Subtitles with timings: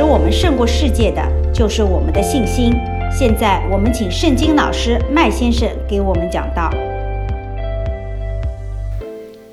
[0.00, 1.22] 使我们胜过世界的，
[1.52, 2.72] 就是我们的信心。
[3.12, 6.72] 现在，我们请圣经老师麦先生给我们讲道。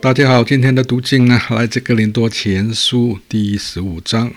[0.00, 4.32] 大家好，今天的读经呢，来自哥林多前书第十五章，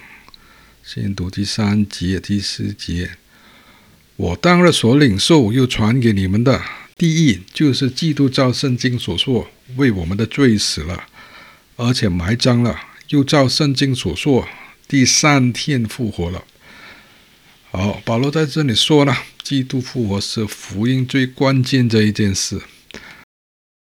[0.84, 3.10] 先读第三节、第四节。
[4.16, 6.62] 我当日所领受又传给你们的，
[6.96, 9.48] 第一就是基督照圣经所说，
[9.78, 11.06] 为我们的罪死了，
[11.76, 14.48] 而且埋葬了，又照圣经所说，
[14.88, 16.44] 第三天复活了。
[17.72, 22.62] 好，保罗在这里说了，基督复活是福音最关键的一件事。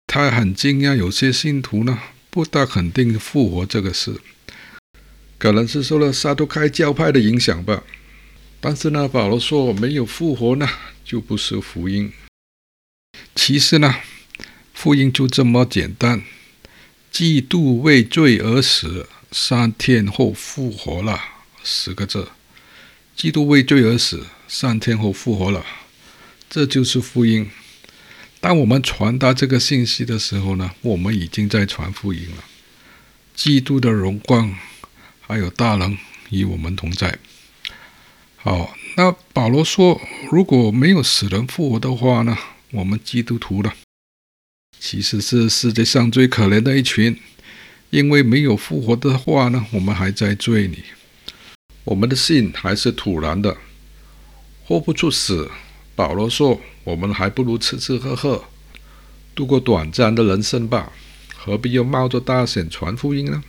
[0.07, 1.99] 他很惊讶，有些信徒呢
[2.31, 4.19] 不大肯定复活这个事，
[5.37, 7.83] 可能是受了撒都该教派的影响吧。
[8.59, 10.67] 但是呢，保罗说没有复活呢，
[11.03, 12.11] 就不是福音。
[13.35, 13.95] 其实呢，
[14.73, 16.23] 福音就这么简单：
[17.11, 21.19] 基督为罪而死，三天后复活了，
[21.63, 22.29] 十个字。
[23.15, 25.65] 基督为罪而死，三天后复活了，
[26.49, 27.49] 这就是福音。
[28.41, 32.43] 当我们传达这个信息的时候呢，我们已经在传福音了。
[33.33, 34.55] 基督的荣光
[35.21, 35.97] 还有大能
[36.29, 37.17] 与我们同在。
[38.35, 39.99] 好，那保罗说，
[40.31, 42.37] 如果没有死人复活的话呢，
[42.71, 43.73] 我们基督徒呢，
[44.79, 47.19] 其实是世界上最可怜的一群，
[47.95, 50.83] 因为没有复活的话呢，我们还在罪里，
[51.85, 53.55] 我们的信还是徒然的，
[54.65, 55.49] 活不出死。
[55.95, 58.43] 保罗说：“我们还不如吃吃喝喝，
[59.33, 60.91] 度过短暂的人生吧，
[61.37, 63.41] 何必要冒着大险传福音呢？”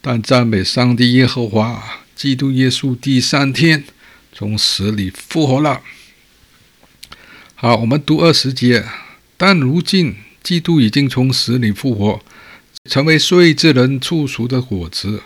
[0.00, 3.84] 但赞美上帝耶和华，基督耶稣第三天
[4.32, 5.82] 从死里复活了。
[7.54, 8.86] 好，我们读二十节。
[9.36, 12.22] 但如今基督已经从死里复活，
[12.86, 15.22] 成为睡之人初熟的果子。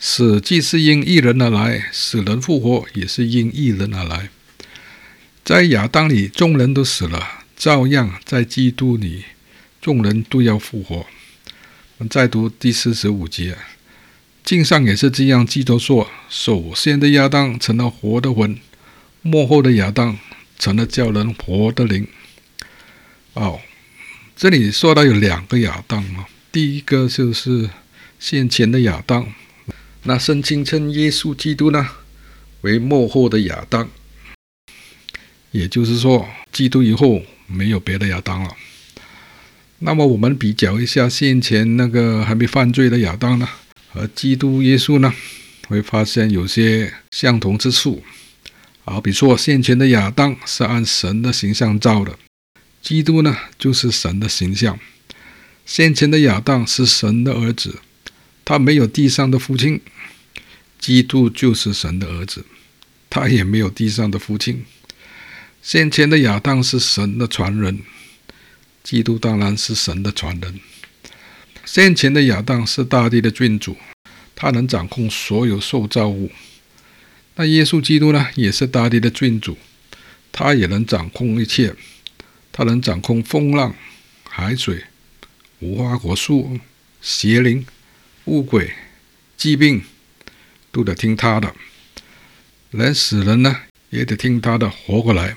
[0.00, 4.28] 死既是因一人而来，死人复活也是因一人而来。
[5.44, 7.20] 在亚当里，众人都死了；
[7.56, 9.24] 照样在基督里，
[9.80, 10.96] 众人都要复活。
[10.96, 13.56] 我们再读第四十五节，
[14.42, 18.58] 经上也是这样记着说：首先的亚当成了活的魂，
[19.22, 20.18] 末后的亚当
[20.58, 22.06] 成了叫人活的灵。
[23.34, 23.60] 哦，
[24.36, 27.68] 这里说到有两个亚当啊，第一个就是
[28.20, 29.26] 先前的亚当，
[30.04, 31.84] 那圣经称耶稣基督呢
[32.60, 33.90] 为末后的亚当。
[35.50, 38.56] 也就是说，基督以后没有别的亚当了。
[39.80, 43.48] 那么我们比较一下先前那个还没犯罪的亚当呢，
[43.92, 45.12] 和基督耶稣呢，
[45.66, 48.04] 会发现有些相同之处。
[48.84, 52.16] 好比如说，先前的亚当是按神的形象造的，
[52.80, 54.78] 基督呢就是神的形象。
[55.66, 57.80] 先前的亚当是神的儿子，
[58.44, 59.80] 他没有地上的父亲；
[60.78, 62.44] 基督就是神的儿子，
[63.08, 64.64] 他也没有地上的父亲。
[65.62, 67.80] 先前的亚当是神的传人，
[68.82, 70.60] 基督当然是神的传人。
[71.64, 73.76] 先前的亚当是大地的君主，
[74.36, 76.30] 他能掌控所有受造物。
[77.36, 79.56] 那耶稣基督呢，也是大地的君主，
[80.30, 81.74] 他也能掌控一切，
[82.52, 83.74] 他能掌控风浪、
[84.28, 84.84] 海水、
[85.64, 86.60] 无花果树、
[87.00, 87.64] 邪灵、
[88.26, 88.74] 污鬼、
[89.34, 89.82] 疾病，
[90.70, 91.54] 都得听他的。
[92.70, 95.34] 连死人呢，也得听他的活过来。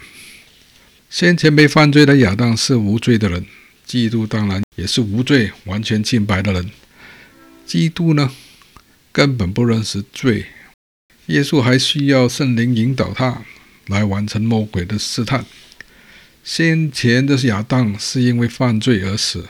[1.09, 3.45] 先前没犯罪的亚当是无罪的人，
[3.85, 6.69] 基督当然也是无罪、完全清白的人。
[7.66, 8.29] 基督呢，
[9.13, 10.47] 根本不认识罪，
[11.27, 13.43] 耶稣还需要圣灵引导他
[13.85, 15.45] 来完成魔鬼的试探。
[16.43, 19.47] 先前的亚当是因为犯罪而死，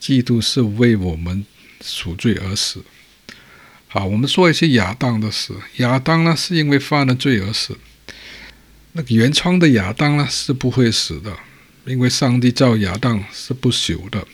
[0.00, 1.44] 基督是为我们
[1.80, 2.82] 赎罪而死。
[3.86, 5.52] 好，我们说一些亚当的事。
[5.76, 7.76] 亚当呢，是因为犯了罪而死。
[8.92, 11.36] 那个原创的亚当呢，是不会死的，
[11.84, 14.26] 因为上帝造亚当是不朽的。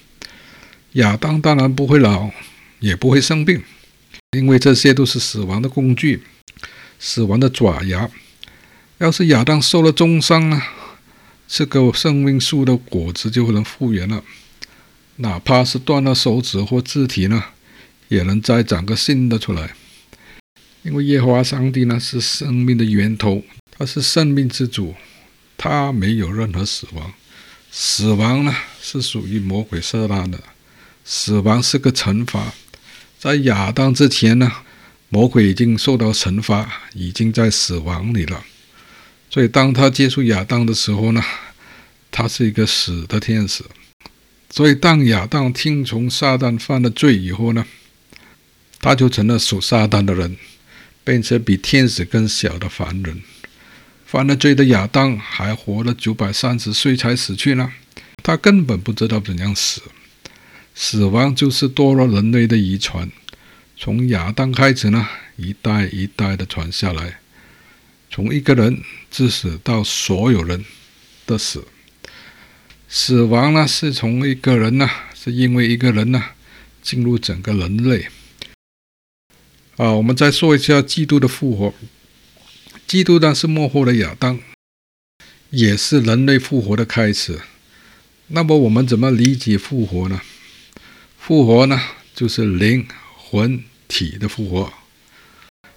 [0.92, 2.30] 亚当当然不会老，
[2.78, 3.62] 也不会生病，
[4.38, 6.22] 因为这些都是死亡的工具，
[6.98, 8.08] 死亡的爪牙。
[8.98, 10.62] 要是亚当受了重伤呢，
[11.46, 14.22] 这个生命树的果子就能复原了，
[15.16, 17.42] 哪怕是断了手指或肢体呢，
[18.08, 19.74] 也能再长个新的出来。
[20.82, 23.42] 因为耶和华上帝呢，是生命的源头。
[23.78, 24.94] 他是生命之主，
[25.58, 27.12] 他没有任何死亡。
[27.70, 30.38] 死亡呢，是属于魔鬼撒旦的。
[31.04, 32.54] 死亡是个惩罚，
[33.18, 34.50] 在亚当之前呢，
[35.08, 38.44] 魔鬼已经受到惩罚，已经在死亡里了。
[39.28, 41.22] 所以当他接触亚当的时候呢，
[42.10, 43.62] 他是一个死的天使。
[44.56, 47.66] 所以当亚当听从撒旦犯了罪以后呢，
[48.80, 50.34] 他就成了属撒旦的人，
[51.04, 53.20] 变成比天使更小的凡人。
[54.06, 57.70] 犯了罪的亚当还活了九百三十岁才死去呢，
[58.22, 59.82] 他根本不知道怎样死。
[60.74, 63.10] 死亡就是堕落人类的遗传，
[63.76, 65.06] 从亚当开始呢，
[65.36, 67.18] 一代一代的传下来，
[68.10, 68.80] 从一个人
[69.10, 70.64] 致死到所有人
[71.26, 71.62] 的死。
[72.88, 76.22] 死亡呢，是从一个人呢，是因为一个人呢，
[76.80, 78.08] 进入整个人类。
[79.76, 81.74] 啊，我们再说一下基督的复活。
[82.86, 84.38] 基督呢，是末后的亚当，
[85.50, 87.40] 也是人类复活的开始。
[88.28, 90.22] 那么我们怎么理解复活呢？
[91.18, 91.80] 复活呢，
[92.14, 92.86] 就是灵
[93.16, 94.72] 魂体的复活，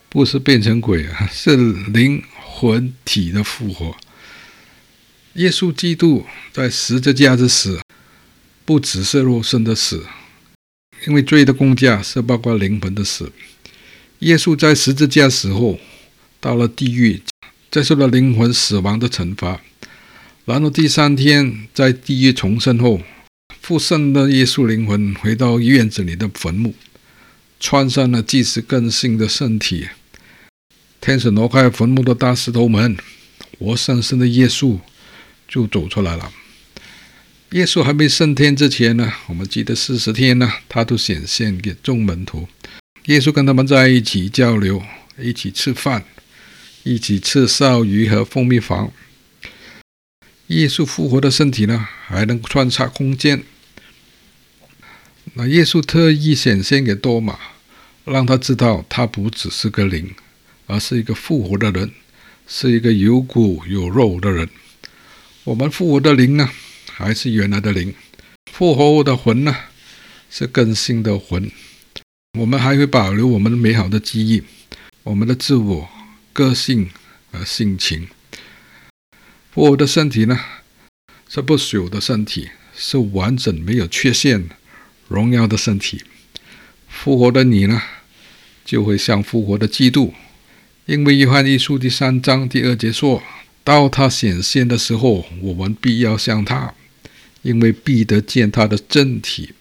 [0.07, 3.97] 不是变成鬼啊，是灵魂体的复活。
[5.39, 7.79] 耶稣基督在十字架之死，
[8.65, 10.05] 不只是肉身的死，
[11.07, 13.31] 因为罪的工价是包括灵魂的死。
[14.19, 15.79] 耶稣在十字架死后，
[16.41, 17.21] 到了地狱，
[17.71, 19.61] 接受了灵魂死亡的惩罚，
[20.43, 22.99] 然后第三天在地狱重生后，
[23.61, 26.75] 复生的耶稣灵魂回到院子里的坟墓，
[27.61, 29.87] 穿上了祭祀更新的身体。
[30.99, 32.97] 天使挪开坟墓的大石头门，
[33.57, 34.77] 活生生的耶稣
[35.49, 36.31] 就走出来了。
[37.49, 42.47] 耶稣还没升天之前呢，我们记得四十天呢，他都显现给众门徒。
[43.07, 44.81] 耶稣跟他们在一起交流，
[45.17, 46.05] 一起吃饭。
[46.83, 48.93] 一起吃烧鱼和蜂蜜房。
[50.47, 53.43] 耶稣复活的身体呢，还能穿插空间。
[55.33, 57.37] 那耶稣特意显现给多马，
[58.05, 60.15] 让他知道他不只是个灵，
[60.67, 61.91] 而是一个复活的人，
[62.47, 64.49] 是一个有骨有肉的人。
[65.49, 66.47] 我们复活的灵呢，
[66.91, 67.91] 还是原来的灵；
[68.53, 69.55] 复活后的魂呢，
[70.29, 71.49] 是更新的魂。
[72.37, 74.43] 我们还会保留我们美好的记忆，
[75.01, 75.89] 我们的自我。
[76.33, 76.91] 个性
[77.31, 78.07] 和性情，
[79.51, 80.39] 复活的身体呢，
[81.27, 84.47] 是不朽的身体，是完整没有缺陷、
[85.07, 86.03] 荣耀的身体。
[86.87, 87.81] 复活的你呢，
[88.63, 90.13] 就会像复活的基督，
[90.85, 93.23] 因为约翰一书第三章第二节说
[93.63, 96.73] ：“到他显现的时候，我们必要像他，
[97.41, 99.53] 因为必得见他的正体。”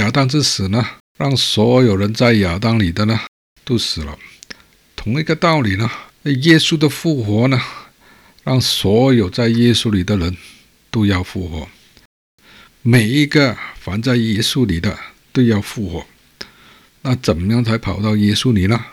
[0.00, 0.84] 亚当之死呢，
[1.18, 3.20] 让所有人在亚当里的呢，
[3.64, 4.18] 都死了。
[4.96, 5.90] 同一个道理呢，
[6.22, 7.60] 耶稣的复活呢，
[8.42, 10.36] 让所有在耶稣里的人
[10.90, 11.68] 都要复活。
[12.82, 14.98] 每一个凡在耶稣里的
[15.32, 16.06] 都要复活。
[17.02, 18.84] 那怎么样才跑到耶稣里呢？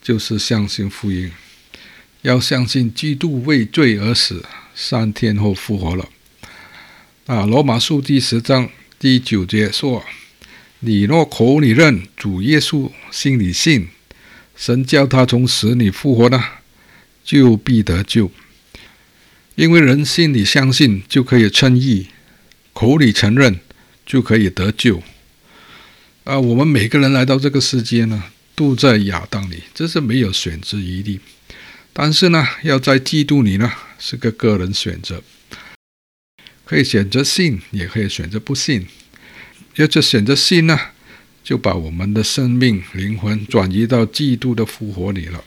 [0.00, 1.30] 就是相信福音，
[2.22, 6.08] 要相信基督为罪而死，三天后复活了。
[7.26, 10.04] 啊，罗马书第十章第九节说
[10.80, 13.88] ：“你若口里认主耶稣，心里信。”
[14.54, 16.40] 神叫他从死里复活呢，
[17.24, 18.30] 就必得救。
[19.56, 22.06] 因为人心里相信就可以称义，
[22.72, 23.58] 口里承认
[24.06, 25.02] 就可以得救。
[26.22, 28.22] 啊，我们每个人来到这个世界呢，
[28.54, 31.18] 都在亚当里，这是没有选择余地。
[31.92, 35.22] 但是呢，要在基督里呢，是个个人选择，
[36.64, 38.86] 可以选择信，也可以选择不信。
[39.76, 40.78] 要是选择信呢，
[41.44, 45.44] 就把我们的生命灵魂转移到基督的复活里了。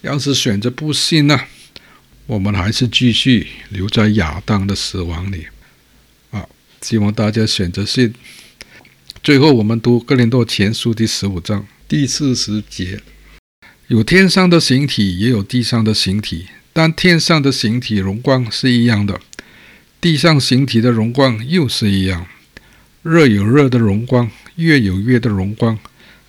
[0.00, 1.38] 要是选择不信呢，
[2.26, 5.46] 我们还是继续留在亚当的死亡里。
[6.30, 6.48] 啊，
[6.80, 8.14] 希望大家选择信。
[9.22, 13.00] 最后，我们读哥林多前书第十五章第四十节：
[13.92, 19.20] 有天上的形体，也有地上的形体，但天上的形体荣光是一样的，
[20.00, 22.26] 地上形体的荣光又是一样。
[23.02, 24.30] 热有热的荣光。
[24.56, 25.78] 月有月的荣光，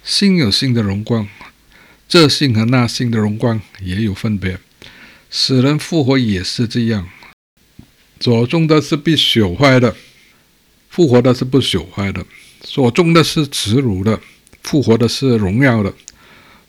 [0.03, 1.25] 星有星的荣光，
[2.09, 4.59] 这星和那星的荣光也有分别。
[5.31, 7.07] 死人复活也是这样，
[8.19, 9.95] 所中的是必朽坏的，
[10.89, 12.25] 复活的是不朽坏的；
[12.65, 14.19] 所中的是耻辱的，
[14.61, 15.93] 复活的是荣耀的；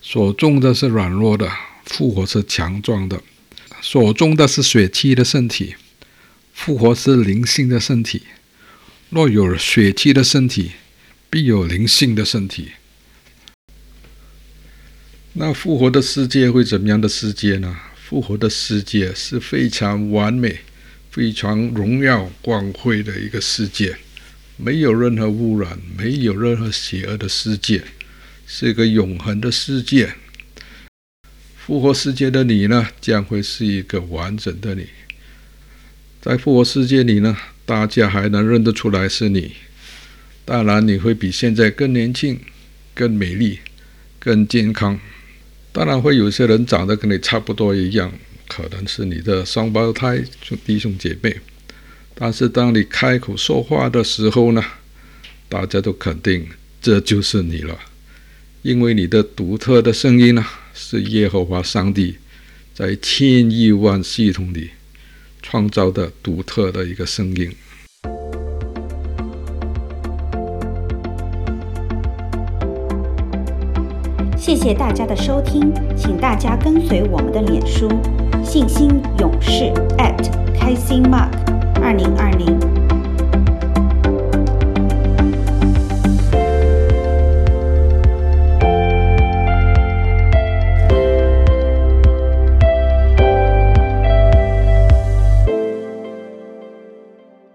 [0.07, 1.51] 所种的是软弱的，
[1.83, 3.17] 复活是强壮的；
[3.81, 5.73] 所种的是血气的身体，
[6.53, 8.21] 复活是灵性的身体。
[9.09, 10.73] 若有血气的身体，
[11.31, 12.73] 必有灵性的身体。
[15.33, 17.75] 那复活的世界会怎么样的世界呢？
[17.95, 20.59] 复活的世界是非常完美、
[21.09, 23.97] 非常荣耀、光辉的一个世界，
[24.55, 27.83] 没有任何污染，没有任何邪恶的世界，
[28.45, 30.13] 是一个永恒的世界。
[31.57, 34.87] 复活世界的你呢，将会是一个完整的你。
[36.21, 37.35] 在复活世界里呢，
[37.65, 39.53] 大家还能认得出来是你。
[40.43, 42.39] 当然，你会比现在更年轻、
[42.93, 43.59] 更美丽、
[44.19, 44.99] 更健康。
[45.71, 48.13] 当然，会有些人长得跟你差不多一样，
[48.47, 51.35] 可能是你的双胞胎兄弟兄姐妹。
[52.13, 54.63] 但是，当你开口说话的时候呢，
[55.49, 56.47] 大家都肯定
[56.79, 57.77] 这就是你了，
[58.65, 60.43] 因为你的独特的声音呢，
[60.73, 62.15] 是耶和华上帝
[62.73, 64.71] 在千亿万系统里
[65.43, 67.51] 创造的独特的一个声音。
[74.35, 77.87] 谢谢大家的收听，请大家跟随我们的脸书
[78.43, 79.71] “信心勇士”
[80.59, 81.29] 开心 Mark
[81.83, 82.84] 二零二零。